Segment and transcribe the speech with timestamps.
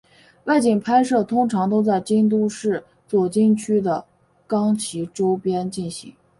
[0.45, 4.03] 外景拍摄通常都在京都市左京区的
[4.47, 6.11] 冈崎周边进行。